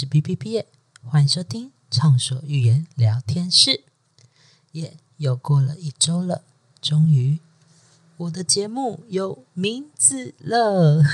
[0.00, 0.64] 是 B B B，
[1.04, 3.84] 欢迎收听畅所欲言聊天室。
[4.72, 6.42] 耶，又过了一周了，
[6.80, 7.38] 终于
[8.16, 11.04] 我的节目有名字了。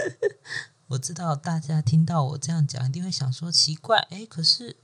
[0.88, 4.76] 我知道大家听到我这样讲，一定会想说奇怪，哎，可是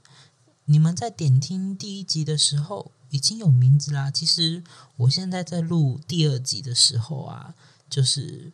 [0.65, 4.11] 你们在点听第一集的时候已经有名字啦。
[4.11, 4.63] 其实
[4.97, 7.55] 我现在在录第二集的时候啊，
[7.89, 8.51] 就是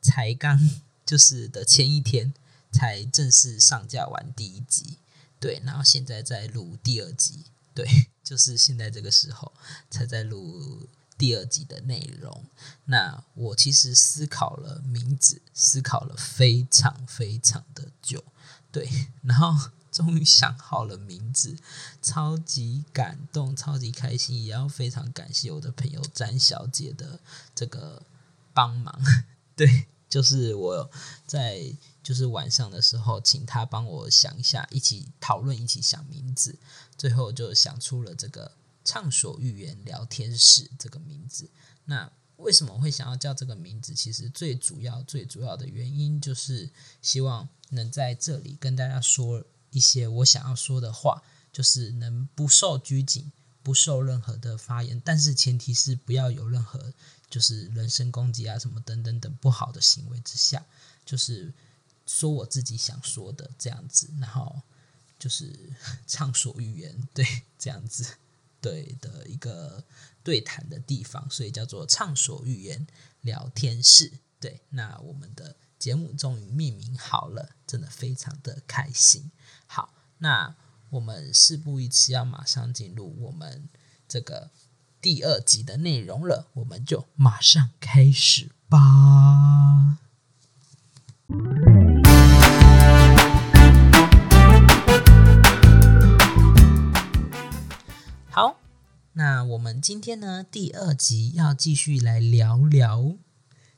[0.00, 0.70] 才刚
[1.04, 2.32] 就是的前一天。
[2.70, 4.98] 才正式上架完第一集，
[5.38, 7.86] 对，然后现在在录第二集，对，
[8.22, 9.52] 就是现在这个时候
[9.90, 10.88] 才在录
[11.18, 12.44] 第二集的内容。
[12.84, 18.24] 那我其实思考了名字，思考了非常非常的久，
[18.70, 18.88] 对，
[19.22, 21.56] 然后终于想好了名字，
[22.00, 27.18] 超级感动，超级开心，也要非常感谢我的朋友詹小姐的
[27.54, 28.02] 这个
[28.54, 28.98] 帮忙，
[29.56, 30.90] 对，就是我
[31.26, 31.72] 在。
[32.02, 36.58] 就是晚上的时候，请他帮我想一下，一起讨论，一起想名字，
[36.96, 41.50] 最后就想出了这个“畅所欲言聊天室”这个名字。
[41.84, 43.92] 那为什么会想要叫这个名字？
[43.92, 46.70] 其实最主要、最主要的原因就是
[47.02, 51.22] 希望能在这里跟大家说一些我想要说的话，
[51.52, 53.30] 就是能不受拘谨，
[53.62, 56.94] 不受任何的发言，但是前提是不要有任何
[57.30, 60.66] 就是人身攻击啊、什么等等等不好的行为之下，
[61.06, 61.54] 就是。
[62.06, 64.60] 说我自己想说的这样子，然后
[65.16, 65.56] 就是
[66.08, 67.24] 畅所欲言，对
[67.56, 68.04] 这样子
[68.60, 69.84] 对的一个
[70.24, 72.84] 对谈的地方，所以叫做畅所欲言
[73.20, 74.10] 聊天室。
[74.40, 79.30] 对，那我们的节目终于命名好了，真的非常的开心。
[79.68, 80.56] 好，那
[80.88, 83.68] 我们事不宜迟，要马上进入我们
[84.08, 84.50] 这个
[85.02, 89.96] 第二集的内容了，我们就马上开始吧。
[98.28, 98.60] 好
[99.14, 103.16] 那我们今天呢，第二集要继续来聊聊，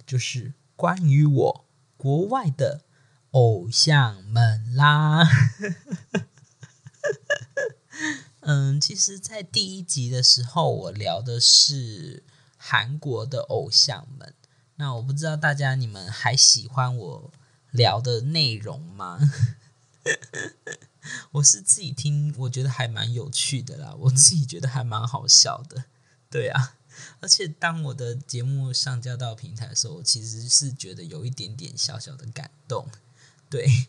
[0.04, 1.64] 就是关于我
[1.96, 2.82] 国外的
[3.30, 5.28] 偶像们啦。
[8.44, 12.24] 嗯，其实，在第一集的时候，我聊的是
[12.56, 14.34] 韩国的偶像们。
[14.76, 17.30] 那我不知道大家你们还喜欢我
[17.70, 19.20] 聊的内容吗？
[21.32, 25.84] 我是自己听，我觉得还蛮有趣的啦，我自己觉得还蛮好笑的，
[26.28, 26.74] 对啊。
[27.20, 32.88] 而且当我的节目上架到平台的时候，我其实是觉得有一点点小小的感动。
[33.48, 33.88] 对，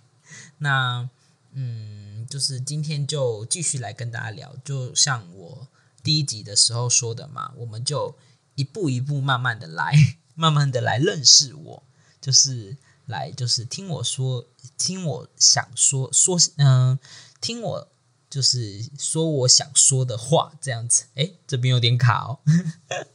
[0.59, 1.09] 那
[1.53, 5.67] 嗯，就是今天就继续来跟大家聊，就像我
[6.03, 8.17] 第一集的时候说的嘛，我们就
[8.55, 9.93] 一步一步慢慢的来，
[10.35, 11.83] 慢慢的来认识我，
[12.21, 12.77] 就是。
[13.05, 14.47] 来就是听我说，
[14.77, 16.97] 听我想说说，嗯，
[17.41, 17.89] 听我
[18.29, 21.03] 就是说我想说的话，这样子。
[21.15, 22.39] 哎，这边有点卡哦，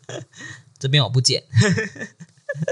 [0.79, 1.43] 这边我不剪。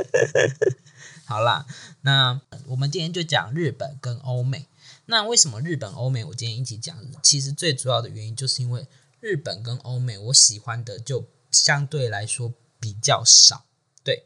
[1.25, 1.67] 好啦，
[2.03, 4.67] 那我们今天就讲日本跟欧美。
[5.07, 6.97] 那为什么日本、欧美我今天一起讲？
[7.23, 8.87] 其实最主要的原因就是因为
[9.21, 13.65] 日本跟欧美，我喜欢的就相对来说比较少。
[14.05, 14.25] 对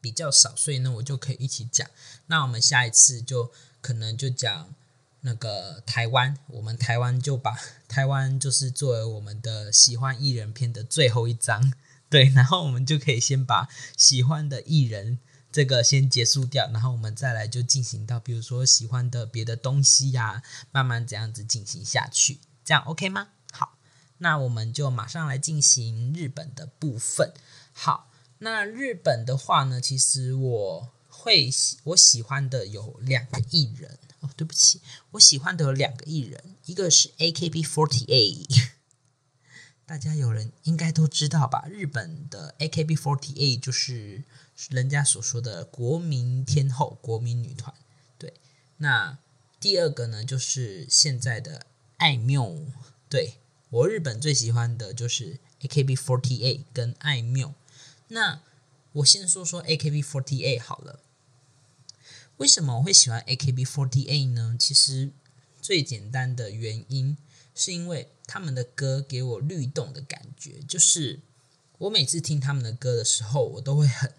[0.00, 1.88] 比较少，所以呢，我就可以一起讲。
[2.26, 4.74] 那我们下一次就可能就讲
[5.22, 7.58] 那个台湾，我们台湾就把
[7.88, 11.72] 台湾就是作为我们的喜欢艺人片的最后一章，
[12.08, 15.18] 对，然后我们就可以先把喜欢的艺人
[15.52, 23.28] 这个先结束掉，然后我们再来就进行到比如说喜欢的别的东西呀，慢慢这样子进行下去，这样 OK 吗？
[23.52, 23.78] 好，
[24.18, 27.32] 那我们就马上来进行日本的部分。
[27.72, 28.08] 好。
[28.42, 34.80] 那日本的话呢，其实我会喜我喜欢的有两个艺人哦，对不起，
[35.10, 38.70] 我喜欢的有两个艺人，一个是 AKB48，
[39.90, 41.66] 大家有人应该都知道吧？
[41.68, 44.22] 日本的 AKB48 就是
[44.68, 47.74] 人家所说的国民天后、国民女团。
[48.16, 48.34] 对，
[48.76, 49.18] 那
[49.58, 51.66] 第二个呢，就是现在的
[51.96, 52.68] 爱缪。
[53.08, 53.38] 对
[53.70, 57.52] 我日本最喜欢的就是 AKB48 跟爱缪。
[58.06, 58.42] 那
[58.92, 61.00] 我先说说 AKB48 好了。
[62.36, 64.54] 为什么我会喜欢 AKB48 呢？
[64.56, 65.10] 其实
[65.60, 67.16] 最简单的原因
[67.56, 71.18] 是因为他们的歌给我律动的感觉，就是
[71.78, 74.14] 我每次听他们的歌的时候，我都会很，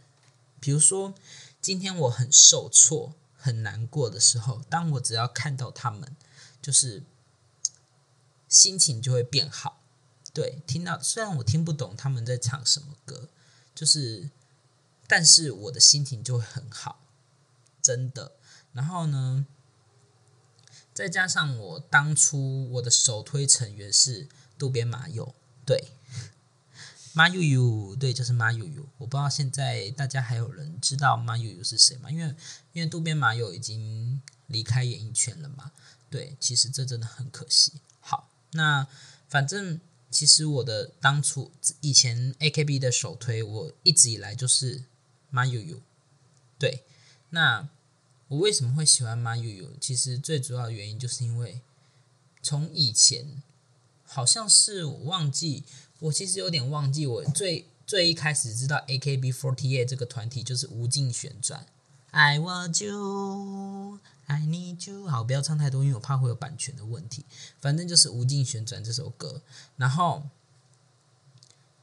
[0.59, 1.15] 比如说
[1.61, 6.17] 今天我很受挫、很难过的时候，当我只要看到他们，
[6.61, 7.03] 就是
[8.49, 9.81] 心情就会变好。
[10.33, 13.29] 对，听到虽然我听不懂他们在唱什么歌。
[13.73, 14.29] 就是，
[15.07, 16.99] 但是我的心情就会很好，
[17.81, 18.33] 真的。
[18.73, 19.47] 然后呢，
[20.93, 24.27] 再加上我当初我的首推成员是
[24.57, 25.33] 渡边麻友，
[25.65, 25.93] 对，
[27.13, 28.85] 麻友友，对，就是麻友友。
[28.97, 32.11] 我不知道现在大家还有人知道麻友友是谁吗？
[32.11, 32.35] 因为
[32.73, 35.71] 因为渡边麻友已经离开演艺圈了嘛。
[36.09, 37.71] 对，其实这真的很可惜。
[38.01, 38.85] 好，那
[39.29, 39.79] 反正
[40.09, 44.83] 其实我的当初以前 AKB 的首推，我一直以来就是
[45.29, 45.81] 麻友友。
[46.59, 46.83] 对，
[47.29, 47.69] 那。
[48.31, 49.67] 我为什么会喜欢马友友？
[49.81, 51.59] 其实最主要的原因就是因为
[52.41, 53.43] 从以前
[54.05, 55.65] 好像是我忘记，
[55.99, 61.65] 我其实有点忘记，我最最一开始知道 AKB48 这个团体就是无尽旋转。
[62.11, 65.09] I want you, I need you。
[65.09, 67.25] 好，不要唱太多，因为我怕会有版权的问题。
[67.59, 69.41] 反正就是无尽旋转这首歌。
[69.75, 70.23] 然后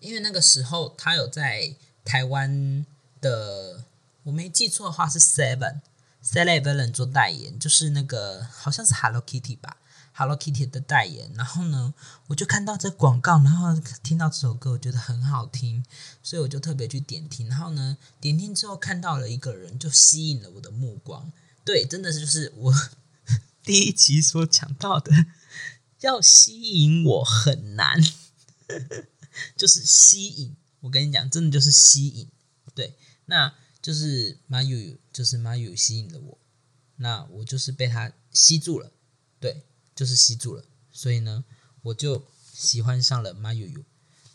[0.00, 1.74] 因为那个时候他有在
[2.06, 2.86] 台湾
[3.20, 3.84] 的，
[4.22, 5.80] 我没记错的话是 Seven。
[6.20, 9.78] C e l e b r a n 做代言，就是那个好像是 Hello Kitty 吧
[10.12, 11.32] ，Hello Kitty 的代言。
[11.34, 11.94] 然后呢，
[12.26, 15.84] 我就看到这广告，然后听到这首歌，我觉得很好听，
[16.22, 17.48] 所以我就特别去点听。
[17.48, 21.32] 然后呢，点听之后看到了一个人，就吸引了我的目光。
[21.64, 22.74] 对，真的是就是我
[23.62, 25.12] 第一集所讲到的，
[26.00, 28.02] 要吸引我很难，
[29.56, 30.56] 就是吸引。
[30.80, 32.28] 我跟你讲，真的就是吸引。
[32.74, 33.54] 对，那。
[33.88, 36.38] 就是马友，就是马友吸引了我，
[36.96, 38.92] 那我就是被他吸住了，
[39.40, 39.62] 对，
[39.94, 40.62] 就是吸住了，
[40.92, 41.42] 所以呢，
[41.80, 43.82] 我就喜欢上了马友友，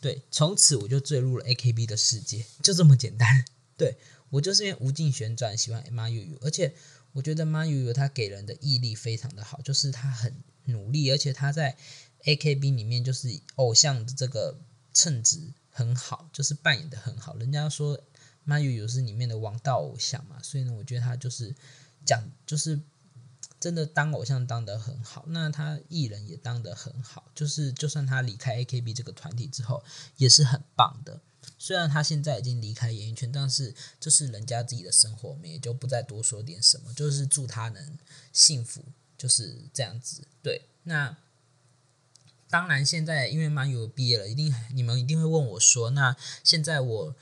[0.00, 3.44] 对，从此我就坠入了 AKB 的世界，就这么简单，
[3.78, 3.96] 对
[4.30, 6.74] 我就是因为无尽旋转喜欢马友友，而且
[7.12, 10.34] 我觉得马友友他给人的毅力非常的好，就是他很
[10.64, 11.76] 努力，而且他在
[12.24, 14.58] AKB 里面就是偶像的这个
[14.92, 18.02] 称职很好，就是扮演的很好，人家说。
[18.44, 21.54] 马友友是里面的王道偶像嘛，所以呢，我觉得他就是
[22.04, 22.78] 讲，就是
[23.58, 25.24] 真的当偶像当得很好。
[25.28, 29.82] 那他艺人也当得很好，就是就算他离开 AKB 这个团体之后，
[30.18, 31.20] 也是很棒的。
[31.58, 37.98] 虽然他现在已经离开演艺圈，但是这是人家自己的生活，我们也就不再多说点什么，就是祝他能
[38.32, 38.84] 幸福，
[39.16, 40.24] 就是这样子。
[40.42, 41.16] 对，那
[42.50, 47.16] 当然现在因为马友毕业了，一定你们一定会问我说，那现在我。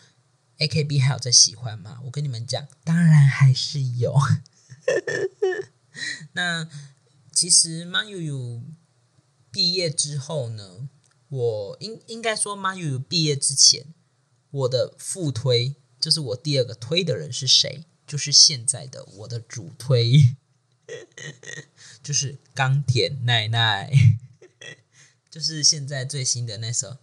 [0.62, 2.00] A K B 还有在喜欢吗？
[2.04, 4.16] 我跟你们讲，当然还是有。
[6.34, 6.68] 那
[7.32, 8.62] 其实马悠悠
[9.50, 10.88] 毕业之后呢，
[11.28, 13.86] 我应应该说马悠悠毕业之前，
[14.50, 17.84] 我的副推就是我第二个推的人是谁？
[18.06, 20.36] 就是现在的我的主推，
[22.02, 24.11] 就是冈田奈奈。
[25.32, 26.99] 就是现在最新的那首，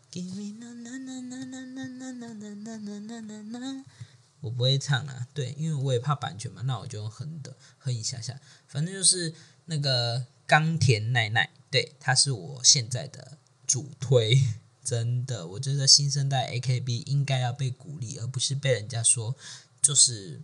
[4.39, 9.33] 我不会唱啊，对，因为我也怕版权嘛，那我就哼的哼一下下，反正就是
[9.65, 14.39] 那个冈田奈奈，对，他是我现在的主推，
[14.83, 19.35] 真的，我觉得新生代 AKB 应该要被鼓励，而不是被人家说
[19.81, 20.43] 就是。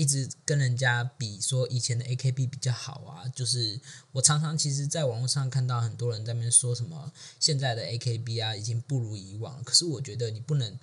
[0.00, 3.78] 一直跟人家比说以前的 AKB 比较好啊，就是
[4.12, 10.78] 我常常其实在网络上看到很多人在那边说什么现在的 AKB 啊已经不如以往，可是我觉得你不能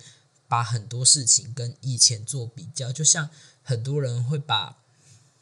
[0.46, 3.28] 把很多事情跟以前做比较，就像
[3.64, 4.78] 很多人会把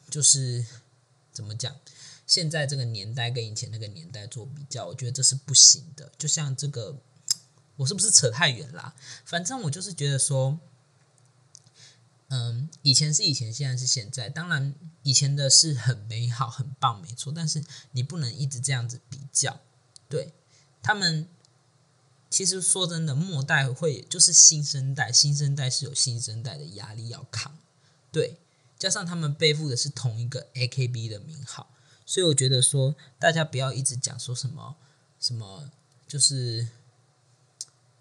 [0.09, 0.65] 就是
[1.31, 1.75] 怎么讲
[2.25, 6.11] 现在这个年代跟以前那个年代做比较，我觉得这是不行的。
[6.17, 6.97] 就像这个，
[7.75, 8.95] 我是不是扯太远啦？
[9.23, 10.59] 反正我就是觉得说。
[12.29, 14.27] 嗯，以前是以前，现在是现在。
[14.27, 17.31] 当然，以前的是很美好、很棒，没错。
[17.33, 19.61] 但是你不能一直这样子比较。
[20.09, 20.33] 对
[20.83, 21.27] 他们，
[22.29, 27.57] 其实说真的，末代会就是新生代，新生代是有新生代的压力要扛。
[28.11, 28.37] 对，
[28.77, 31.69] 加上他们背负的是同一个 AKB 的名号，
[32.05, 34.75] 所以我觉得说，大家不要一直讲说什么
[35.19, 35.71] 什么，
[36.07, 36.67] 就是。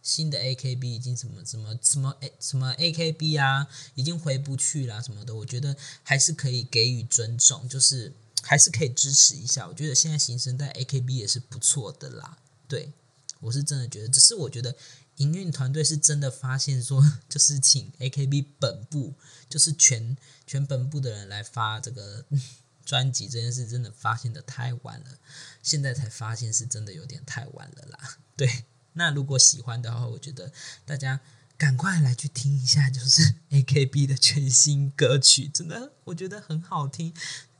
[0.06, 9.66] 新的 AKB 已经什么什么什么 A 什么 AKB 啊，已经回不去啦什么的，我觉得还是可以给予尊重，就是还是可以支持一下。
[9.66, 12.38] 我觉得现在新生代 AKB 也是不错的啦。
[12.68, 12.92] 对
[13.40, 14.76] 我是真的觉得，只是我觉得
[15.16, 19.14] 营运团队是真的发现说， 就是请 AKB 本部，
[19.50, 22.24] 就是全全本部的人来发这个
[22.86, 25.18] 专辑这件事，真的发现的太晚了，
[25.64, 28.18] 现在才发现是真的有点太晚了啦。
[28.36, 28.66] 对。
[28.96, 30.52] 那如果喜欢的话，我觉得
[30.84, 31.20] 大家
[31.56, 37.14] 赶快来去听一下，就是 A K B 的全新歌曲，真的我觉得很好听。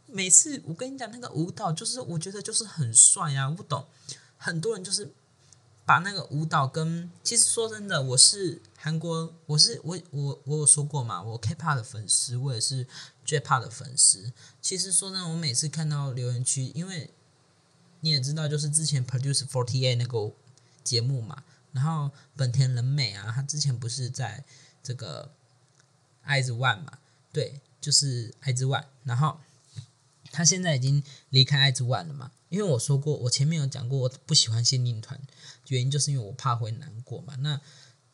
[0.06, 3.50] 每次我跟你讲那个舞蹈，就是我觉得就是很帅啊！
[3.50, 3.86] 不懂，
[4.36, 5.12] 很多人就是
[5.84, 7.10] 把那个舞蹈跟……
[7.22, 12.86] 其实说真的，我是韩国，我是我我我有说过嘛，我 K Pop 的粉丝，我也是
[13.24, 14.32] J Pop 的粉丝。
[14.62, 17.10] 其实说真的，我每次看到留言区，因为
[18.00, 20.32] 你也知道，就是之前 Produce Forty Eight 那个
[20.86, 24.44] 节目嘛，然后本田人美啊，他之前不是在
[24.82, 25.32] 这个
[26.22, 26.98] 爱之 One 嘛，
[27.32, 29.40] 对，就是爱之 One，然后
[30.30, 35.20] 他现在已经离开爱之 One 了嘛，因为我说过，我前面有讲过，我不喜欢限定团，
[35.68, 37.60] 原因就是因为我怕会难过嘛，那。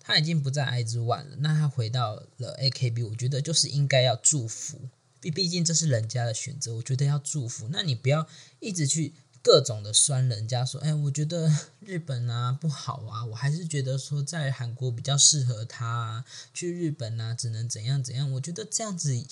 [0.04, 4.88] 他已经不在爱之 One 了，那他回到了 AKB，我觉得就是应该要祝福，
[5.20, 7.68] 毕毕竟这是人家的选择，我觉得要祝福。
[7.70, 8.26] 那你不要
[8.58, 19.26] 一直去各种的酸人家，说，哎，我觉得日本啊不好啊，我还是觉得说在韩国比较适合他，啊，去日本啊只能怎样怎样，我觉得这样子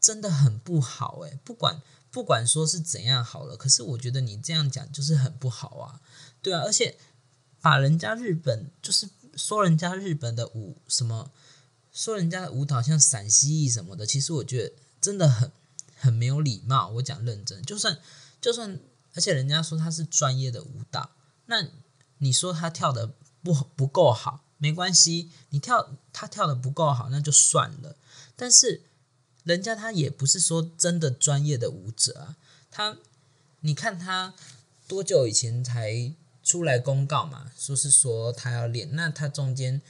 [0.00, 6.00] 真的很不好，哎，不管不管说是怎样好了，可是我觉得你这样讲就是很不好啊，
[6.40, 6.96] 对啊，而且
[7.60, 9.08] 把人家日本就是。
[9.36, 11.30] 说人家日本的舞什么，
[11.92, 15.52] 说人家舞蹈像陕西艺什么的，其实我觉得真的很
[15.96, 16.88] 很没有礼貌。
[16.88, 17.96] 我讲认真，就算
[18.40, 18.80] 就算，
[19.14, 21.10] 而且人家说他是专业的舞蹈，
[21.46, 21.68] 那
[22.18, 27.96] 你说他跳的不不够好，没关系，你跳他跳的不够好，那就算了。
[28.36, 28.82] 但是
[29.44, 32.36] 人家他也不是说真的专业的舞者啊，
[32.70, 32.96] 他
[33.60, 34.34] 你看他
[34.86, 36.14] 多久以前才？
[36.40, 39.82] 出来公告嘛，说是说他要练，那他中间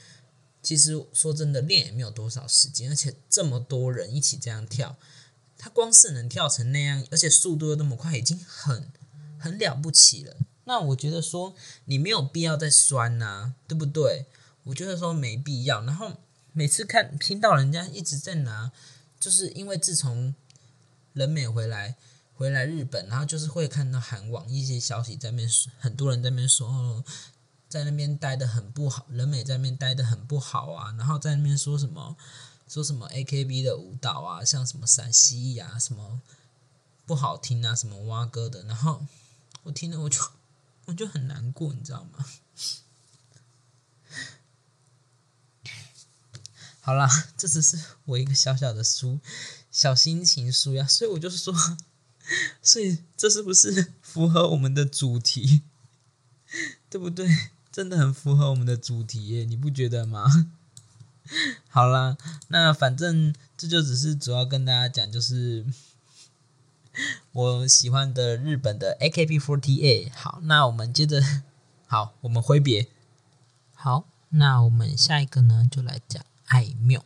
[0.61, 4.97] 其实说真的练也没有多少时间，而且这么多人一起这样跳，
[5.57, 8.91] 他光是能跳成那样，而且速度又那么快，已经很
[9.39, 10.35] 很了不起了。
[10.65, 11.55] 那我觉得说
[11.85, 14.25] 你没有必要再酸呐，对不对？
[14.65, 15.81] 我觉得说没必要。
[15.83, 16.11] 然后
[16.53, 18.71] 每次看听到人家一直在拿，
[19.19, 20.35] 就是因为自从
[21.13, 21.95] 人美回来。
[22.39, 27.03] 回来日本，然后就是会看到韩网一些消息在那边，很多人在那边说，哦，
[27.67, 32.15] 在那边待的很不好，人美在那边待的很不好啊，然后在那边说什么，
[32.65, 36.21] 说什么 A K B 的舞蹈啊，像什么陕西呀，什么
[37.05, 39.01] 不好听啊，什么蛙哥的，然后
[39.63, 40.19] 我听了我就
[40.85, 42.25] 我就很难过，你知道吗？
[46.81, 49.19] 好啦，这只是我一个小小的书，
[49.71, 51.53] 小心情书呀，所以我就是说。
[52.61, 55.63] 所以这是不是符合我们的主题？
[56.87, 57.27] 对不对？
[57.71, 60.51] 真的很符合我们的主题，你不觉得吗？
[61.69, 62.17] 好啦，
[62.49, 65.65] 那反正这就只是主要跟大家讲，就是
[67.33, 70.11] 我喜欢的日本的 AKB48。
[70.13, 71.21] 好，那我们接着，
[71.87, 72.87] 好，我们挥别。
[73.73, 77.03] 好，那我们下一个呢，就来讲爱妙。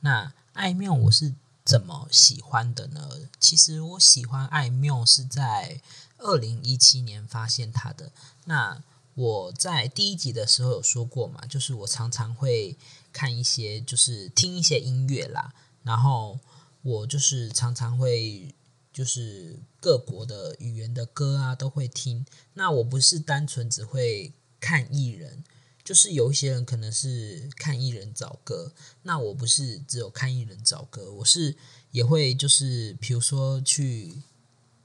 [0.00, 1.34] 那爱妙，我是。
[1.64, 3.08] 怎么喜欢的呢？
[3.40, 5.80] 其实我喜欢艾妙是在
[6.18, 8.12] 二零一七年发现他的。
[8.44, 8.82] 那
[9.14, 12.76] 我在第一集的时候有说过嘛，就是我常常会
[13.14, 15.54] 看一些，就是听一些音乐啦。
[15.84, 16.38] 然后
[16.82, 18.54] 我就是常常会，
[18.94, 22.24] 就是各国的语言的歌啊都会听。
[22.54, 25.44] 那我不是单纯只会看艺人。
[25.84, 28.72] 就是有一些人可能是看艺人找歌，
[29.02, 31.54] 那我不是只有看艺人找歌，我是
[31.90, 34.22] 也会就是比如说去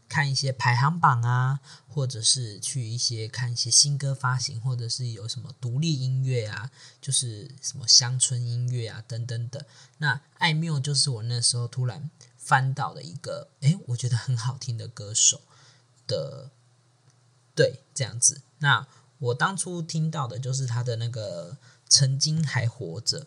[0.09, 9.63] 看一些排行榜啊，或者是去一些看一些新歌发行，或者是有什么独立音乐啊，就是什么乡村音乐啊等等等。
[9.99, 12.11] 那艾缪就是我那时候突然
[12.49, 15.39] 翻到的一个，诶，我觉得很好听的歌手
[16.07, 16.49] 的，
[17.53, 18.41] 对，这样子。
[18.57, 18.87] 那
[19.19, 21.51] 我当初听到的就是他的那个
[21.87, 23.21] 《曾经还活着》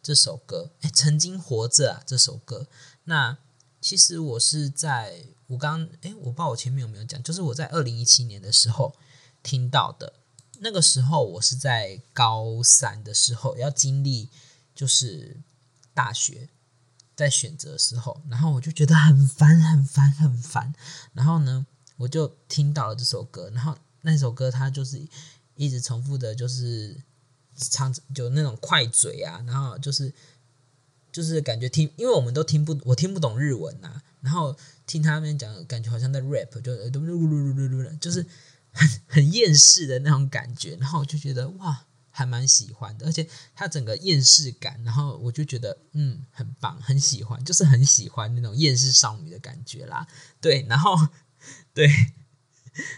[0.00, 2.68] 这首歌，哎，曾经活着啊这首歌。
[3.06, 3.38] 那
[3.80, 8.94] 其实我是在我刚哎，我不知道我前面有没有讲，就是我在二零一七年的时候
[9.42, 10.12] 听到的。
[10.60, 14.28] 那个时候我是在高三的时候要经历，
[14.76, 15.38] 就是
[15.92, 16.48] 大学
[17.20, 20.74] 在选择的时候，然后我就觉得很烦，很烦，很烦。
[21.12, 23.76] 然后呢，我就听到了这首歌，然后。
[24.02, 24.98] 那首歌它就是
[25.56, 26.96] 一直重复的，就是
[27.54, 30.10] 唱就那种快嘴啊，然后就是
[31.12, 38.24] 就是感觉听，因为我们都听不，我听不懂日文呐，然后听他们讲，感觉好像在 rap，就嘟噜噜噜噜噜，就是
[38.72, 41.84] 很很厌世的那种感觉，然后我就觉得哇，
[42.20, 50.06] 还蛮喜欢的，而且它整个厌世感，然后我就觉得嗯，很棒，很喜欢，就是很喜欢那种厌世少女的感觉啦，
[50.40, 50.94] 对，然后
[51.72, 51.88] 对。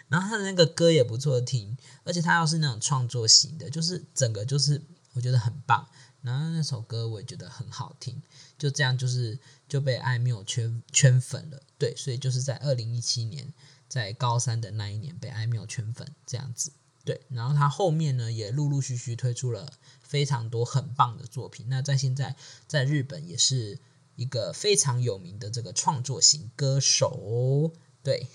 [0.08, 4.80] 然后他的那个歌也不错听，而且他要是那种创作型的，就是整个就是
[5.14, 5.88] 我觉得很棒。
[6.20, 8.22] 然后那首歌我也觉得很好听，
[8.58, 11.62] 就这样就是就被艾缪圈圈粉了。
[11.78, 13.52] 对，所以就是在二零一七年，
[13.88, 16.70] 在高三的那一年被艾缪圈粉这样子。
[17.04, 21.66] 对，然后他后面呢也陆陆续续推出了非常多很棒的作品。
[21.68, 23.78] 那在现在在日本也是
[24.16, 27.72] 一个非常有名的这个创作型歌手。
[28.02, 28.28] 对。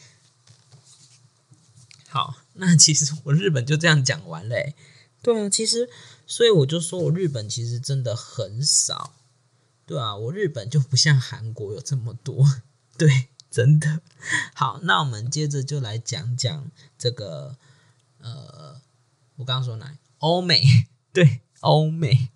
[2.09, 4.75] 好，那其实我日本就这样讲完嘞。
[5.21, 5.89] 对啊，其实
[6.25, 9.13] 所以我就说我日本其实真的很少。
[9.85, 12.45] 对啊，我日本就不像韩国有这么多。
[12.97, 14.01] 对，真的。
[14.53, 17.57] 好，那我们接着就来讲讲这个，
[18.35, 18.81] 呃，
[19.37, 19.97] 我刚刚说哪？
[20.19, 20.63] 欧美，
[21.13, 22.29] 对，欧美，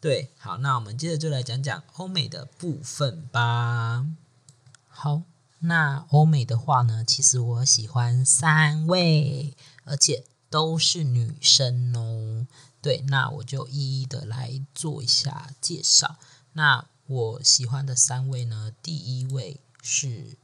[0.00, 0.30] 对。
[0.38, 4.06] 好，那我们接着就来讲讲欧美的部分吧。
[4.86, 5.22] 好，
[5.60, 12.46] 那欧美的话呢，其实我喜欢三位，而且都是女生哦。
[12.80, 16.16] 对，那我就一一的来做一下介绍。
[16.52, 20.36] 那我喜欢的三位呢，第一位是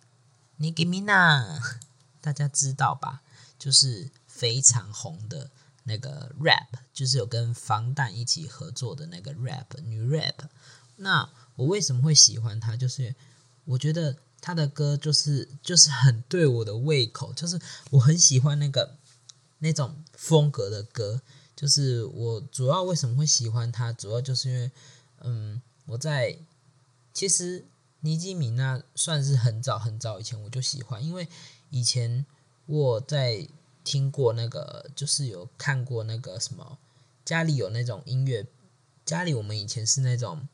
[0.59, 1.61] Nigina，
[2.21, 3.23] 大家知道吧？
[3.59, 5.51] 就是非常红的
[5.85, 10.35] 那个 rap，就是有跟防弹一起合作的那个 rap 女 rap。
[10.97, 12.77] 那我为什么会喜欢她？
[12.77, 13.15] 就是
[13.65, 18.97] 我觉得她的歌就是就是很对我的胃口，就是我很喜欢那个
[19.59, 21.21] 那种风格的歌。
[21.57, 24.71] 就是我主要为什么会喜欢她，主要就是因为
[25.21, 26.39] 嗯我在。
[27.15, 27.67] 其实
[28.03, 31.27] 尼基米那算是很早很早以前我就喜欢，因为
[31.71, 32.25] 以前
[32.67, 33.49] 我在
[33.89, 36.77] 听过那个，就是有看过那个什么，
[37.25, 38.47] 家里有那种音乐，
[39.07, 40.47] 家里我们以前是那种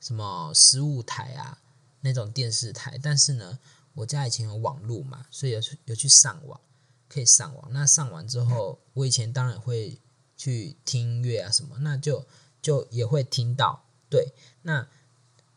[0.00, 1.58] 什么十五台啊
[2.00, 3.60] 那种电视台，但是呢，
[3.94, 6.60] 我家以前有网络嘛，所以有去有去上网，
[7.08, 7.72] 可以上网。
[7.72, 10.00] 那上完之后，我以前当然会
[10.36, 12.26] 去听音乐啊什么，那就
[12.60, 14.88] 就也会听到，对，那。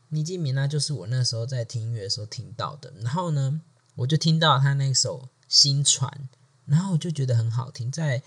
[0.10, 3.60] 尼基米娜就是我那时候在听音乐的时候听到的，然后呢，
[3.96, 6.30] 我就听到他那首《新传》，
[6.66, 8.22] 然后我就觉得很好听，在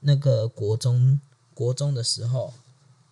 [0.00, 1.20] 那个国中
[1.54, 2.54] 国中的时候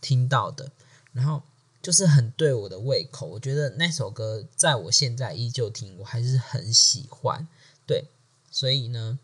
[0.00, 0.72] 听到的，
[1.12, 1.42] 然后
[1.82, 7.46] 就是很对我的胃口，我觉得那首歌在我现在依旧听，我还是很喜欢，
[7.86, 8.06] 对，
[8.50, 9.18] 所以呢，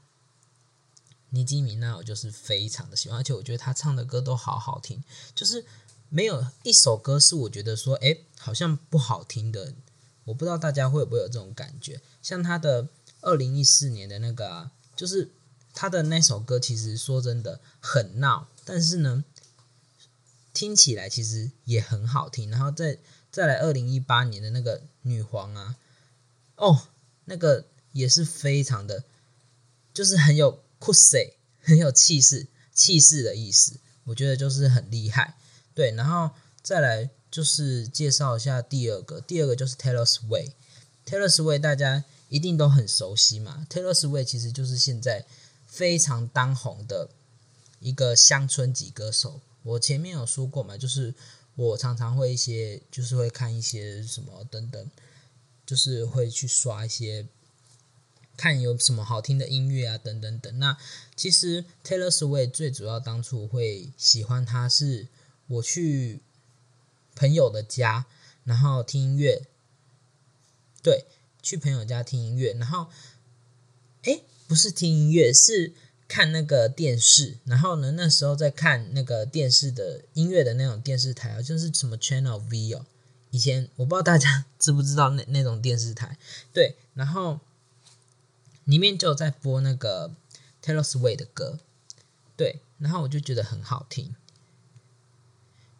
[1.31, 5.03] 尼基米娜我就是非常的喜欢，而且我觉得他唱的歌都好好听，
[5.35, 5.65] 就是。
[6.09, 9.75] 没有一首歌是我觉得说，哎，好像不好听的。
[10.25, 12.01] 我不知道大家会不会有这种感觉。
[12.23, 12.87] 像他的
[13.23, 15.33] 二零一四年的那个，就是
[15.77, 19.25] 他的那首歌，其实说真的很闹，但是呢，
[20.55, 22.51] 听起来其实也很好听。
[22.51, 22.99] 然后再
[23.31, 25.77] 再来二零一八年的那个女皇啊，
[26.57, 26.89] 哦，
[27.27, 29.05] 那个也是非常的，
[29.93, 33.79] 就是很有酷 y 很有气势，气势的意思。
[34.05, 35.37] 我觉得就是很厉害。
[35.75, 36.31] 对，然后
[36.63, 40.53] 再来就是介绍一下第二个，第二个就是 Taylor Swift。
[41.05, 45.27] Taylor Swift 大家一定都很熟悉嘛，Taylor Swift 其实就是现在
[45.77, 47.11] 非常当红的
[47.81, 49.43] 一个乡村级歌手。
[49.63, 51.15] 我前面有说过嘛，就是
[51.55, 54.91] 我常常会一些，就是会看一些什么等等，
[55.67, 57.27] 就是会去刷一些，
[58.37, 60.59] 看有什么好听的音乐啊，等等等。
[60.59, 60.79] 那
[61.15, 65.09] 其实 Taylor Swift 最主要当初会喜欢他是。
[65.49, 66.23] 我去
[67.15, 68.07] 朋友的家，
[68.43, 69.47] 然后听音乐。
[70.83, 71.05] 对，
[71.41, 72.89] 去朋友家听音乐，然后，
[74.03, 75.73] 哎，不是听音乐，是
[76.09, 77.37] 看那个电视。
[77.45, 82.87] 然后呢，那时候在看那个电视的音乐的那种电视台啊，就是什么 Channel V 哦。
[83.31, 86.17] 以前我不知道大家 知不知道那那种电视台。
[86.53, 87.41] 对，然后
[88.65, 90.11] 里面就有在播那个
[90.63, 91.59] Taylor Swift 的歌。
[92.37, 94.15] 对，然后我就觉得很好听。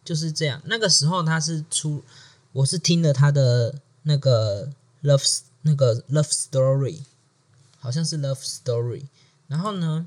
[0.03, 2.03] 就是这样，那个时候他是出，
[2.53, 4.71] 我是听了他的那个
[5.03, 7.01] love 那个 love story，
[7.87, 9.07] 好像是 love story。
[9.47, 10.05] 然后呢，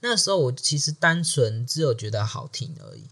[0.00, 3.04] 那时候我其实单纯只有觉得好听而已，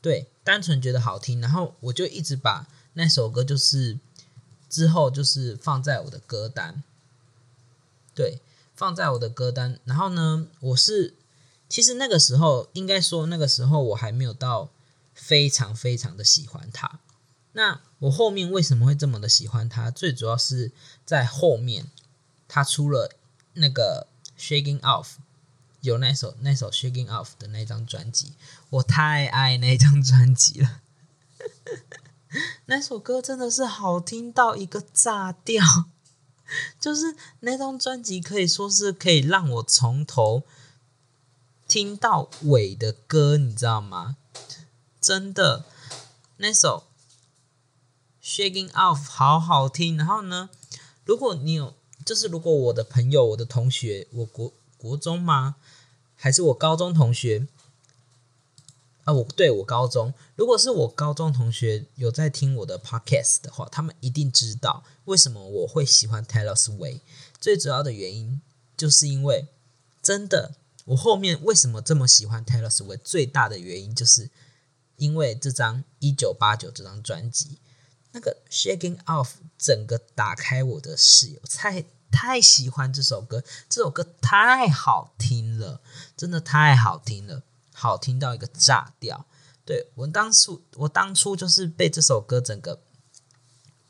[0.00, 1.40] 对，单纯觉得好听。
[1.40, 3.98] 然后我就一直把那首歌就是
[4.70, 6.84] 之后就是放在我的歌单，
[8.14, 8.38] 对，
[8.76, 9.80] 放在我的歌单。
[9.84, 11.14] 然后呢，我是
[11.68, 14.70] 其实那个时候应该说那个时候我还没有到。
[15.16, 16.98] 非常非常的喜欢他。
[17.52, 19.88] 那我后面为什么会这么的喜欢他？
[19.88, 20.72] 最主要是
[21.04, 21.88] 在后面
[22.54, 23.10] 他出了
[23.54, 24.06] 那个
[24.40, 25.04] 《Shaking Off》，
[25.80, 28.34] 有那首那首《Shaking Off》的那张专辑，
[28.70, 30.80] 我太爱那张专辑了。
[32.66, 35.64] 那首歌真的是好听到一个炸掉，
[36.78, 40.44] 就是那张专辑可以说是可以让我从头
[41.66, 44.16] 听到尾的歌，你知道吗？
[45.00, 45.64] 真的，
[46.36, 46.86] 那首
[48.24, 49.96] 《Shaking Off》好好听。
[49.96, 50.50] 然后呢，
[51.04, 55.56] 如果你有，就是如果我的朋友、我的同学，我国国中吗？
[56.16, 57.46] 还是我高中同学？
[59.04, 67.00] 啊，我对我高中，如果是我高中同学有在听我的 Podcast 的话，他们一定知道为什么我会喜欢 Taylor Swift。
[67.38, 68.40] 最主要的原因
[68.76, 69.46] 就是因为
[70.02, 70.54] 真的，
[70.86, 73.00] 我后面为什么这么喜欢 Taylor Swift？
[73.04, 74.30] 最大的原因就是
[74.96, 77.58] 因为这张一九八九这张专辑，
[78.12, 81.84] 那个 Shaking Off 整个打开我的视野，太
[82.14, 85.80] 太喜欢这首歌，这首歌太好听了，
[86.16, 89.26] 真的太好听了，好听到一个炸掉。
[89.66, 92.82] 对我当初，我当初就是被这首歌整个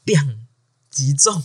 [0.07, 0.39] bang
[0.91, 1.45] 击中。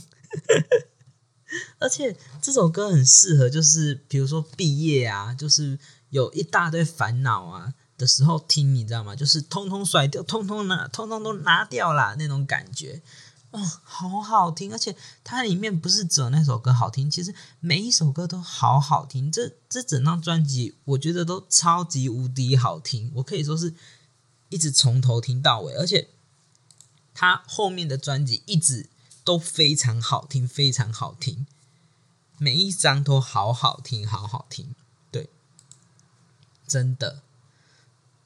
[1.80, 5.78] 而且这首歌很适合，就是比如说毕业啊，就是
[6.12, 9.15] 有一大堆烦恼啊的时候听，你知道吗？
[9.15, 13.02] 就是通通甩掉，通通拿，通通都拿掉啦那种感觉，
[13.51, 14.71] 哦，好好听！
[14.71, 19.31] 而且它里面不是只有那首歌好听，其实每一首歌都好好听。
[19.31, 23.73] 这这整张专辑，我觉得都超级无敌好听，我可以说是
[24.49, 26.09] 一直从头听到尾，而且
[27.13, 28.89] 它后面的专辑一直。
[29.25, 31.45] 都非常好听，非常好听，
[32.39, 34.73] 每一张都好好听，好好听，
[35.12, 35.29] 对，
[36.65, 37.21] 真的。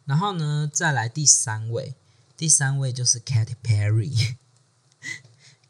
[0.05, 1.95] 然后呢，再来第三位，
[2.37, 4.37] 第三位就是 Katy Perry。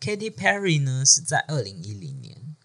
[0.04, 2.58] Katy Perry 呢是在二零一零年，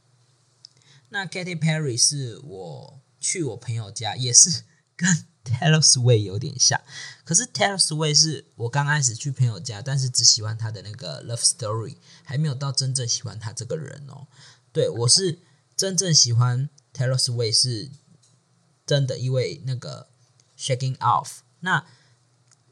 [1.10, 4.64] 那 Katy Perry 是我去我朋友家，也是
[4.96, 5.24] 跟。
[5.44, 6.78] Taylor Swift 有点像，
[7.24, 14.26] 可是 Taylor Swift 是我刚开始去朋友家，但是只喜欢他的那个 Love Story，还没有到真正喜欢他这个人哦。
[14.74, 15.38] 对我是
[15.74, 17.90] 真正喜欢 Taylor Swift 是
[18.84, 20.08] 真的，因为那个
[20.58, 21.38] Shaking Off。
[21.60, 21.86] 那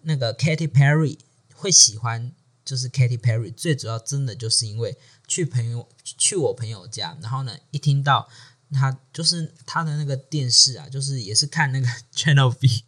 [0.02, 1.18] 那个 Katy Perry
[1.54, 2.34] 会喜欢，
[2.66, 8.28] 就是 Katy Perry 最主要真的就是因为去朋友去我朋友家，然后呢一听到。
[8.72, 12.82] 他就是他的那个电视啊，就是也是看那个 Channel V，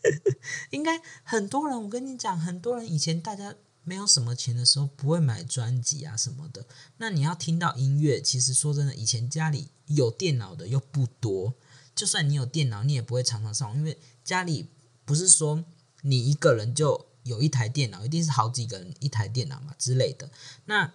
[0.72, 3.54] 应该很多人，我跟你讲，很多人以前大家
[3.84, 6.64] 没有什么钱的时候，不会买专辑啊什么的。
[6.96, 11.52] 那你要听到音乐，其实说真的，以前家里有电脑的又不多，
[11.94, 14.70] 就算你有电脑，你也不会常常上网，因为家里
[15.04, 15.62] 不是说
[16.00, 20.28] 你一个人就有一台电脑，一定是好几个人一台电脑嘛之类的。
[20.64, 20.92] 那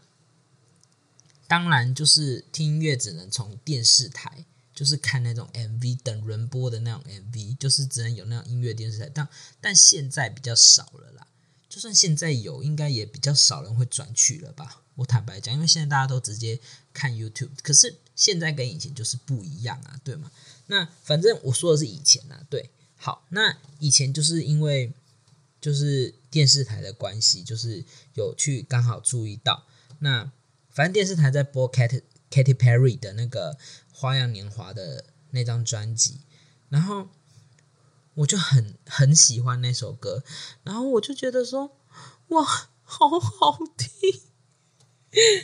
[1.48, 9.10] 当然，就是听音乐只能从电视台，就是看那种 MV 等人播的那种 MV，就是只能有那种音乐电视台。
[9.13, 9.28] 但
[9.62, 11.28] 但现在比较少了啦，
[11.69, 14.82] 就算现在有，应该也比较少人会转去了吧？
[14.95, 16.60] 我坦白讲，因为现在大家都直接
[16.93, 20.32] 看 YouTube，可是现在跟以前就是不一样啊，对吗？
[20.67, 24.91] 那反正我说的是以前啊，对，好，那以前就是因为
[25.62, 29.63] 就是电视台的关系，就是有去刚好注意到
[30.00, 30.34] 那。
[30.69, 33.54] 反正电视台在播 Katy Katy Perry 的那个
[33.93, 36.19] 《花样年华》的那张专辑，
[36.67, 37.08] 然后
[38.15, 40.26] 我就很很喜欢那首歌，
[40.63, 41.78] 然后我就觉得说，
[42.28, 42.43] 哇，
[42.84, 44.19] 好好听，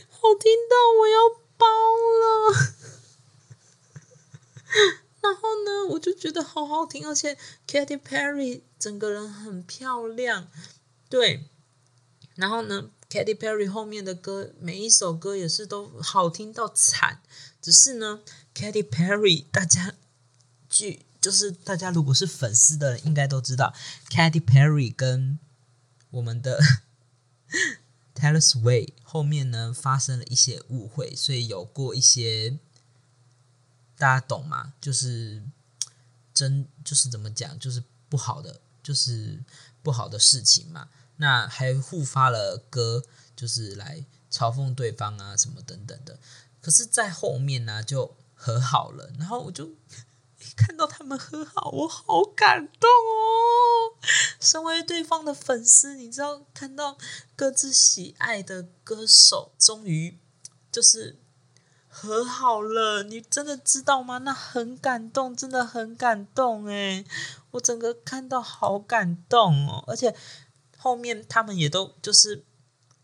[0.09, 1.65] 好听到我要包
[2.19, 2.51] 了。
[5.23, 10.49] 然后呢，我就觉得好好听，而且 Katy Perry 整个人很漂亮，
[11.11, 11.45] 对。
[12.35, 17.21] 然后呢？Katy Perry 后面的歌，每一首歌也是都好听到惨。
[17.61, 18.21] 只是呢
[18.55, 19.93] ，Katy Perry 大家
[20.69, 23.75] 据就是大家如果是粉丝的，应该都知道
[24.09, 25.37] ，Katy Perry 跟
[26.11, 26.59] 我们的
[28.15, 32.57] Taylor Swift 后面呢发生了一些误会，所以有过一些
[33.97, 34.73] 大家懂吗？
[34.79, 35.43] 就是
[36.33, 39.43] 真就是怎么讲，就是不好的，就是
[39.83, 40.87] 不好的事情嘛。
[41.21, 43.03] 那还互发了歌，
[43.35, 46.17] 就是来嘲讽对方啊，什么等等的。
[46.59, 49.11] 可是，在后面呢，就和好了。
[49.19, 49.69] 然后我就
[50.57, 54.01] 看到他们和好，我好感动哦！
[54.39, 56.97] 身为对方的粉丝，你知道，看到
[57.35, 60.17] 各自喜爱的歌手终于
[60.71, 61.19] 就是
[61.87, 64.17] 和好了，你真的知道吗？
[64.17, 67.05] 那很感动，真的很感动诶，
[67.51, 70.15] 我整个看到好感动哦，而且。
[70.83, 72.43] 后面他们也都就是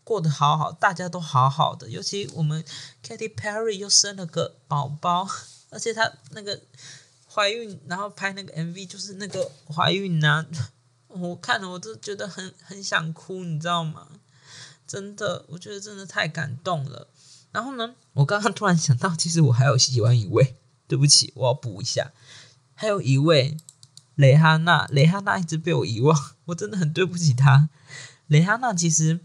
[0.02, 1.88] 过得好好，大家都好好的。
[1.88, 2.64] 尤其我们
[3.04, 5.28] Katy Perry 又生了个宝宝，
[5.70, 6.60] 而且她那个
[7.32, 10.44] 怀孕，然后拍那个 MV 就是那个怀孕呐，
[11.06, 14.08] 我看了我都觉得很很想哭，你知道吗？
[14.84, 17.06] 真的，我觉得真的太感动了。
[17.52, 20.56] 然后呢，我刚刚突然想到，其实我还有喜欢一位，
[20.88, 22.10] 对不起，我要补一下，
[22.74, 23.56] 还有一位。
[24.18, 26.12] 蕾哈娜，蕾哈娜一直被我遗忘，
[26.46, 27.70] 我真的很对不起她。
[28.26, 29.20] 蕾哈娜其实，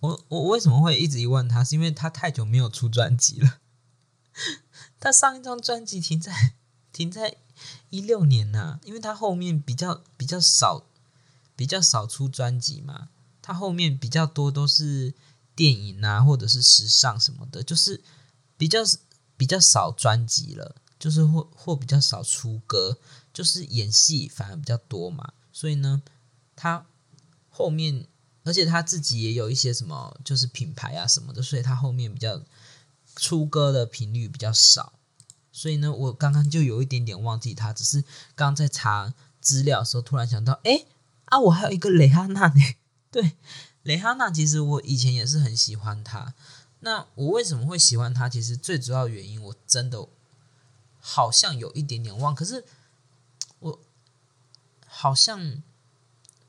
[0.00, 1.64] 我我为什么会一直遗忘她？
[1.64, 3.60] 是因为她太久没有出专辑了。
[5.00, 6.52] 她上一张专辑停在
[6.92, 7.38] 停在
[7.88, 10.84] 一六年呐，因为她后面比较比较少
[11.56, 13.08] 比较少出专辑嘛，
[13.40, 15.14] 她后面比较多都是
[15.56, 18.02] 电影啊或者是时尚什么的，就是
[18.58, 18.80] 比较
[19.38, 20.76] 比较少专辑了。
[21.02, 22.96] 就是或或比较少出歌，
[23.32, 25.32] 就是演戏反而比较多嘛。
[25.52, 26.02] 所以呢，
[26.54, 26.86] 他
[27.48, 28.06] 后面，
[28.44, 32.42] 而且他自己也有一些什么，就是品牌啊什么的，所以他后面比较
[33.16, 34.94] 出歌的频率比较少。
[35.50, 38.02] 所以呢，我刚刚就有一点点忘记他，只是
[38.34, 40.86] 刚在查资料的时候，突然想到，哎
[41.26, 42.60] 啊，我还有一个蕾哈娜呢。
[43.12, 43.32] 对，
[43.82, 46.32] 蕾哈娜其实我以前也是很喜欢她。
[46.80, 48.30] 那我为什么会喜欢她？
[48.30, 50.08] 其实最主要原因，我真的
[50.98, 52.64] 好像有一点点忘，可是
[55.02, 55.62] 好像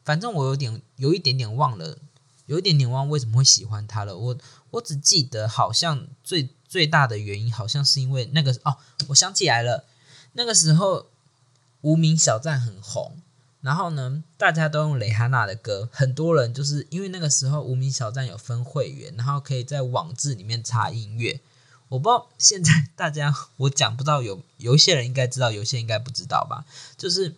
[0.03, 1.97] 反正我有点有一点点忘了，
[2.45, 4.15] 有一点点忘为什么会喜欢他了。
[4.15, 4.37] 我
[4.71, 6.49] 我只记得好像最。
[6.73, 8.77] 最大的原因好像是因为那个哦，
[9.09, 9.85] 我想起来了，
[10.31, 11.05] 那个时候
[11.81, 13.17] 无名小站很红，
[13.61, 21.39] 然后呢，大家都用蕾哈娜的歌，很多人就是因为那个时候无名小站有分会员，然后可以在网志里面查音乐。
[21.89, 26.65] 我不知道现在大家我讲不到有有一些人应该知道，有些应该不知道吧？
[26.97, 27.35] 就是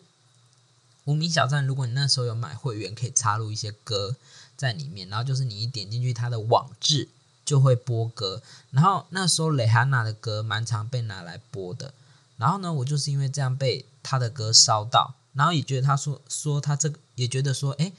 [1.06, 4.16] 无名小站，如果你那时候有买会员，可以插入一些歌
[4.56, 7.10] 在里面，然后就是你一点进去它的网志。
[7.46, 8.42] 就会播歌，
[8.72, 11.94] 然后那时候蕾哈娜的歌蛮常被拿来播的，
[12.38, 17.94] 然后呢，我就是因为这样被他的歌烧到，然后也觉得他说说他这个也觉得说，哎，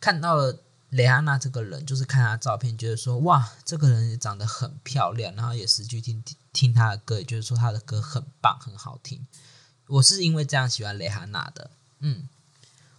[0.00, 9.26] 看到了蕾哈娜这个人，就是看她照片，觉得说哇，这个人也长得很漂亮，然后也实际听听他的歌，也就是说他的歌很棒，很好听。
[9.88, 12.26] 我是因为这样喜欢蕾哈娜的，嗯，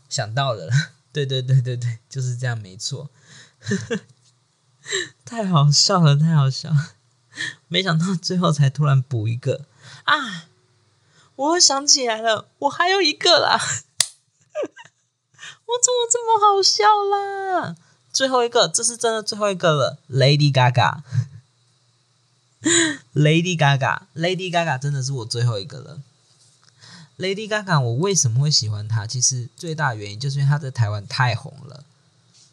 [0.10, 0.70] 想到了，
[1.14, 3.10] 对对对对对，就是这样，没错。
[5.26, 6.72] 太好笑了，太好笑！
[7.68, 9.66] 没想到最后才突然补一个
[10.06, 10.48] 啊！
[11.36, 13.60] 我想起来了，我还有一个啦！
[15.68, 17.76] 我怎么这么好笑啦？
[18.14, 21.04] 最后一个，这是真的最后一个了，Lady Gaga，Lady
[23.58, 26.02] Gaga，Lady Gaga 真的是我最后一个了。
[27.18, 29.08] Lady Gaga，我为什么会喜欢她？
[29.08, 31.84] 其实最大原因就是因为她在台湾太红了，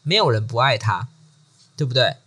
[0.01, 1.07] 没有人不爱她，
[1.77, 2.17] 对不对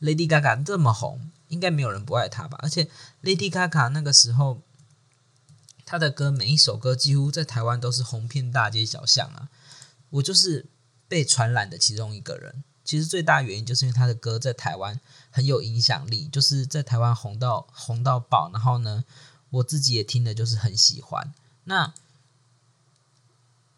[0.00, 2.56] ？Lady Gaga 这么红，应该没有人不爱她吧？
[2.62, 2.88] 而且
[3.24, 4.60] Lady Gaga 那个时候，
[5.84, 9.48] 她的歌每一首歌几乎在台湾都是红遍大街小巷啊！
[10.10, 10.66] 我就是
[11.08, 12.62] 被传染的其中一个人。
[12.84, 15.00] 其实最大原因就是因为她的歌在台湾
[15.32, 18.48] 很有影响力，就是在台湾红到红到爆。
[18.52, 19.04] 然后呢，
[19.50, 21.34] 我自己也听的就是很喜欢。
[21.68, 21.92] 那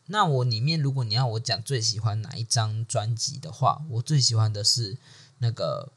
[0.07, 4.97] 那我里面，如果你要我讲最喜欢哪一张专辑的话，我最喜欢的是
[5.39, 5.93] 那个。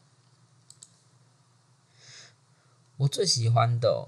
[2.97, 4.08] 我最喜欢的，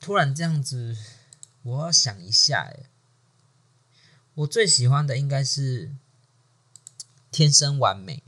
[0.00, 0.96] 突然这样子，
[1.62, 2.86] 我要想一下，哎，
[4.34, 5.88] 我最喜欢的应该是
[7.30, 8.22] 《天生完美》。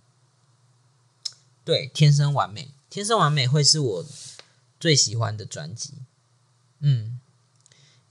[1.64, 4.06] 对，《天生完美》，《天生完美》会是我
[4.78, 5.94] 最喜欢的专辑。
[6.80, 7.18] 嗯，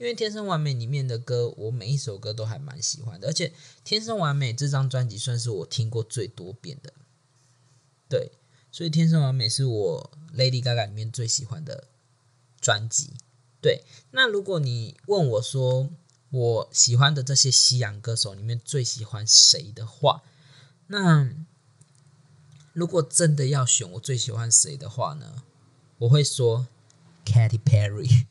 [0.02, 3.50] 因为《天生完美》里面的歌，我每一首歌都还蛮喜欢的，而且
[3.84, 6.92] 《天生完美》这张专辑算是我听过最多遍的。
[8.10, 8.32] 对。
[8.72, 11.90] 所以《天生完美》是我 Lady Gaga 里面最喜欢的
[12.60, 13.14] 专辑。
[13.62, 15.92] 对，那如果你问我说
[16.32, 20.24] 我喜欢的这些西洋歌手里面最喜欢谁的话，
[20.88, 21.30] 那
[22.74, 25.44] 如果真的要选我最喜欢谁的话呢？
[26.00, 26.66] 我会说
[27.24, 28.26] Katy Perry，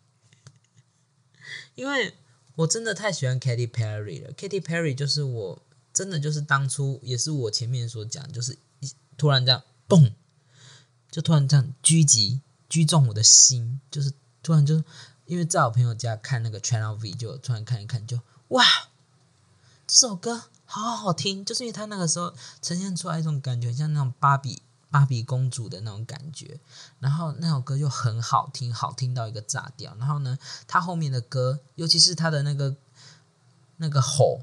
[1.80, 2.14] 因为
[2.56, 4.30] 我真的太喜欢 Katy Perry 了。
[4.34, 5.62] Katy Perry 就是我
[5.94, 10.12] 真的就是当初也是我前面所讲，就是一突然这样嘣。
[11.10, 14.12] 就突然这样狙击击中我的心，就是
[14.42, 14.84] 突然就
[15.24, 18.62] 因为在我朋友家看那个 Channel V，就突然看一看，就哇，
[19.86, 26.60] 这首歌好好听，就是因为他那个时候呈现出来一种感觉，像那种芭比芭比公主的那种感觉，
[26.98, 29.94] 然后那首歌又很好听，好听到一个炸掉。
[29.98, 32.76] 然后呢，他后面的歌，尤其是他的那个
[33.76, 34.42] 那个吼，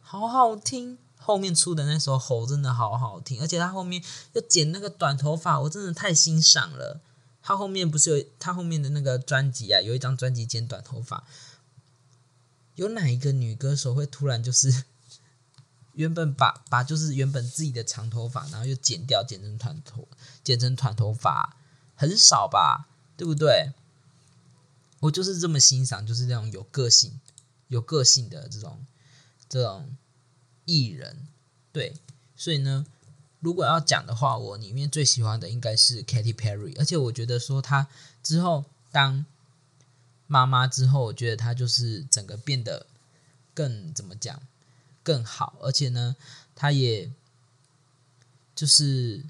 [0.00, 0.98] 好好听。
[1.20, 7.00] 后面出的那首吼真的好好听，而且他后面又剪那个短头发，我真的太欣赏了。
[7.42, 11.24] 他后面不是有他后面的那个专辑啊，有一张专辑剪短头发。
[12.76, 14.84] 有哪一个女歌手会突然就是
[15.98, 20.08] 原本把把就是原本自己的长头发，然后又剪掉，剪成短头，
[20.42, 21.56] 剪成短头发，
[21.94, 22.88] 很少吧？
[23.16, 23.72] 对不对？
[25.00, 27.20] 我就是这么欣赏，就是那种有个性、
[27.66, 28.84] 有个性的这种
[29.48, 29.94] 这种。
[30.70, 31.26] 艺人，
[31.72, 31.94] 对，
[32.36, 32.84] 所以呢，
[33.40, 37.88] 如果要讲的话，我里面最喜欢的应该是 Katy Perry，而且我觉得说她
[38.22, 39.24] 之后当
[40.26, 42.84] 妈妈之后，我觉得她就是整个变得
[43.54, 44.42] 更怎么讲
[45.08, 46.14] 更好，而且呢，
[46.54, 47.10] 他也
[48.54, 49.24] 就是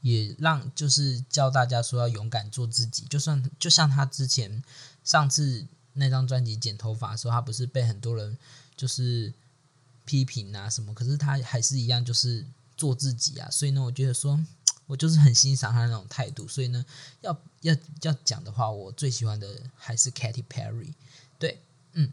[0.00, 4.64] 也让就是教大家说要勇敢做自己，就算就像他之前
[5.04, 8.38] 上次那张专辑剪头发的时候，他不是被很多人
[8.74, 9.34] 就是
[10.06, 12.46] 批评啊什么，可是他还是一样就是
[12.78, 14.42] 做自己啊，所以呢，我觉得说
[14.86, 16.82] 我就是很欣赏他那种态度，所以呢，
[17.20, 20.94] 要要要讲的话，我最喜欢的还是 Katy Perry，
[21.38, 21.60] 对，
[21.92, 22.10] 嗯，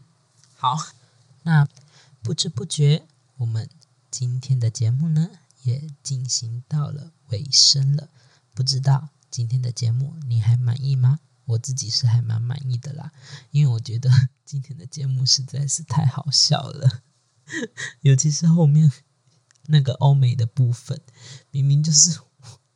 [0.56, 0.76] 好，
[1.44, 1.66] 那
[2.22, 3.06] 不知不觉
[3.38, 3.68] 我们
[4.10, 5.30] 今天的节目呢
[5.64, 8.08] 也进行到了尾声了，
[8.54, 11.18] 不知道今天的节目你还满意吗？
[11.46, 13.12] 我自己是还蛮满意的啦，
[13.50, 14.08] 因为我觉得
[14.46, 17.02] 今天的节目实在是太好笑了，
[18.02, 18.90] 尤其是后面
[19.66, 21.00] 那个欧美的部分，
[21.50, 22.20] 明明就是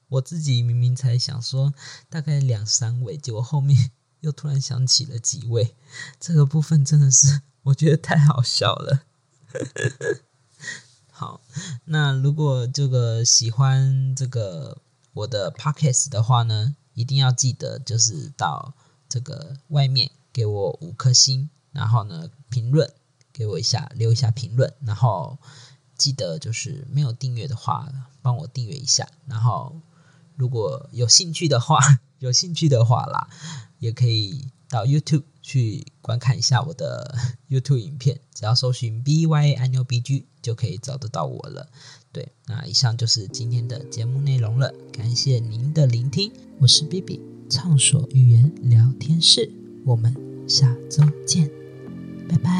[0.08, 1.72] 我自己明明才想说
[2.08, 5.76] 大概两三位，结果后面又突然想起了几位，
[6.18, 9.04] 这个部分真的是 我觉得太好笑了。
[11.10, 11.40] 好，
[11.86, 18.74] 那如果这个喜欢这个我的 podcast 的话呢，一定要记得就是到
[19.08, 22.92] 这个外面给我五颗星，然后呢评论
[23.32, 25.38] 给我一下，留一下评论，然后
[25.96, 27.90] 记得就是没有订阅的话，
[28.20, 29.80] 帮我订阅一下，然后
[30.36, 31.78] 如果有兴趣的话，
[32.18, 33.28] 有兴趣的话啦，
[33.78, 37.16] 也可以到 YouTube 去观看一下我的
[37.48, 41.68] YouTube 影片，只要搜寻 B Y I N U B G 就可以找得到我了。
[42.10, 49.48] 对，那以上就是今天的节目内容了，感谢您的聆听，我是 B B，畅所欲言聊天室，
[49.84, 50.12] 我们
[50.48, 51.48] 下周见，
[52.28, 52.52] 拜拜。